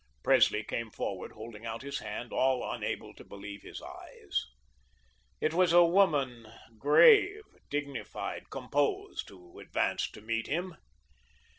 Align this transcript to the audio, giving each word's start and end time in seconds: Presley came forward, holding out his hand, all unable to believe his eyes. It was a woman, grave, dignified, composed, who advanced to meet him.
Presley 0.23 0.63
came 0.63 0.89
forward, 0.89 1.33
holding 1.33 1.63
out 1.63 1.83
his 1.83 1.99
hand, 1.99 2.33
all 2.33 2.67
unable 2.73 3.13
to 3.13 3.23
believe 3.23 3.61
his 3.61 3.83
eyes. 3.83 4.47
It 5.39 5.53
was 5.53 5.73
a 5.73 5.83
woman, 5.85 6.47
grave, 6.79 7.43
dignified, 7.69 8.49
composed, 8.49 9.29
who 9.29 9.59
advanced 9.59 10.15
to 10.15 10.21
meet 10.21 10.47
him. 10.47 10.75